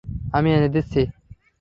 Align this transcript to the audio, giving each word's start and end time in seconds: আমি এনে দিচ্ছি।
আমি 0.33 0.49
এনে 0.53 0.69
দিচ্ছি। 0.69 1.01